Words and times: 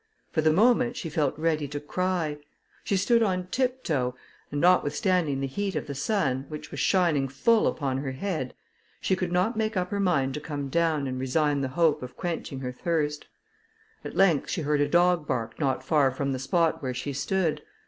For 0.31 0.41
the 0.41 0.51
moment, 0.51 0.97
she 0.97 1.11
felt 1.11 1.37
ready 1.37 1.67
to 1.67 1.79
cry; 1.79 2.39
she 2.83 2.97
stood 2.97 3.21
on 3.21 3.45
tiptoe, 3.51 4.15
and 4.51 4.59
notwithstanding 4.59 5.41
the 5.41 5.45
heat 5.45 5.75
of 5.75 5.85
the 5.85 5.93
sun, 5.93 6.45
which 6.49 6.71
was 6.71 6.79
shining 6.79 7.27
full 7.27 7.67
upon 7.67 7.99
her 7.99 8.13
head, 8.13 8.55
she 8.99 9.15
could 9.15 9.31
not 9.31 9.55
make 9.55 9.77
up 9.77 9.91
her 9.91 9.99
mind 9.99 10.33
to 10.33 10.39
come 10.39 10.69
down 10.69 11.05
and 11.05 11.19
resign 11.19 11.61
the 11.61 11.67
hope 11.77 12.01
of 12.01 12.17
quenching 12.17 12.61
her 12.61 12.71
thirst. 12.71 13.27
At 14.03 14.15
length 14.17 14.49
she 14.49 14.61
heard 14.61 14.81
a 14.81 14.89
dog 14.89 15.27
bark 15.27 15.59
not 15.59 15.83
far 15.83 16.09
from 16.09 16.31
the 16.31 16.39
spot 16.39 16.81
where 16.81 16.95
she 16.95 17.13
stood. 17.13 17.61